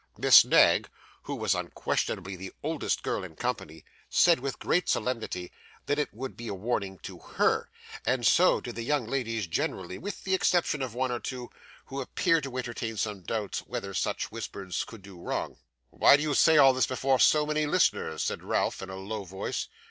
Miss 0.17 0.43
Knag, 0.43 0.89
who 1.25 1.35
was 1.35 1.53
unquestionably 1.53 2.35
the 2.35 2.51
oldest 2.63 3.03
girl 3.03 3.23
in 3.23 3.35
company, 3.35 3.85
said 4.09 4.39
with 4.39 4.57
great 4.57 4.89
solemnity, 4.89 5.51
that 5.85 5.99
it 5.99 6.11
would 6.11 6.35
be 6.35 6.47
a 6.47 6.55
warning 6.55 6.97
to 7.03 7.19
HER, 7.19 7.69
and 8.03 8.25
so 8.25 8.59
did 8.59 8.73
the 8.73 8.81
young 8.81 9.05
ladies 9.05 9.45
generally, 9.45 9.99
with 9.99 10.23
the 10.23 10.33
exception 10.33 10.81
of 10.81 10.95
one 10.95 11.11
or 11.11 11.19
two 11.19 11.51
who 11.85 12.01
appeared 12.01 12.41
to 12.45 12.57
entertain 12.57 12.97
some 12.97 13.21
doubts 13.21 13.59
whether 13.59 13.93
such 13.93 14.31
whispers 14.31 14.83
could 14.85 15.03
do 15.03 15.21
wrong. 15.21 15.57
'Why 15.91 16.17
do 16.17 16.23
you 16.23 16.33
say 16.33 16.57
all 16.57 16.73
this 16.73 16.87
before 16.87 17.19
so 17.19 17.45
many 17.45 17.67
listeners?' 17.67 18.23
said 18.23 18.41
Ralph, 18.41 18.81
in 18.81 18.89
a 18.89 18.95
low 18.95 19.23
voice. 19.23 19.67